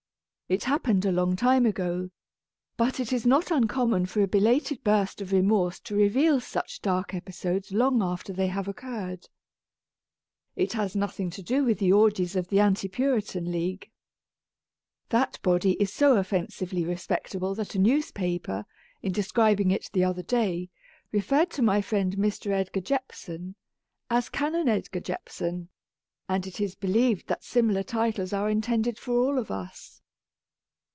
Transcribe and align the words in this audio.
It 0.51 0.65
happened 0.65 1.05
a 1.05 1.13
long 1.13 1.37
time 1.37 1.65
ago; 1.65 2.09
but 2.75 2.99
it 2.99 3.13
is 3.13 3.25
not 3.25 3.51
uncommon 3.51 4.05
for 4.05 4.21
a 4.21 4.27
belated 4.27 4.83
burst 4.83 5.21
of 5.21 5.31
remorse 5.31 5.79
to 5.79 5.95
reveal 5.95 6.41
such 6.41 6.81
dark 6.81 7.13
episodes 7.13 7.71
long 7.71 8.03
after 8.03 8.33
they 8.33 8.47
have 8.47 8.67
occurred. 8.67 9.29
It 10.57 10.73
has 10.73 10.93
nothing 10.93 11.29
to 11.29 11.41
do 11.41 11.63
with 11.63 11.79
the 11.79 11.93
orgies 11.93 12.35
of 12.35 12.49
the 12.49 12.59
Anti 12.59 12.89
Puritan 12.89 13.49
League. 13.49 13.91
That 15.07 15.39
body 15.41 15.81
is 15.81 15.93
so 15.93 16.17
offensively 16.17 16.83
respectable 16.83 17.55
that 17.55 17.75
a 17.75 17.79
newspaper, 17.79 18.65
in 19.01 19.13
describing 19.13 19.71
it 19.71 19.89
the 19.93 20.03
other 20.03 20.23
day, 20.23 20.69
referred 21.13 21.49
to 21.51 21.61
my 21.61 21.81
friend 21.81 22.17
Mr. 22.17 22.47
Edgar 22.51 22.81
Jepson 22.81 23.55
as 24.09 24.27
Canon 24.27 24.67
Edgar 24.67 24.99
Jepson; 24.99 25.69
and 26.27 26.45
it 26.45 26.59
is 26.59 26.75
believed 26.75 27.27
that 27.29 27.45
similar 27.45 27.83
titles 27.83 28.33
are 28.33 28.49
intended 28.49 28.99
for 28.99 29.13
all 29.17 29.39
of 29.39 29.49
us. 29.49 29.99